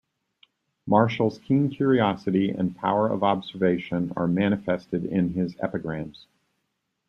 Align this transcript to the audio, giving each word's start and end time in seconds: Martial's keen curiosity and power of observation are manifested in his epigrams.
Martial's 0.87 1.37
keen 1.37 1.69
curiosity 1.69 2.49
and 2.49 2.75
power 2.75 3.07
of 3.07 3.21
observation 3.21 4.11
are 4.15 4.25
manifested 4.27 5.05
in 5.05 5.33
his 5.33 5.55
epigrams. 5.59 6.25